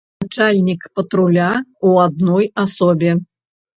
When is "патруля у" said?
0.99-1.93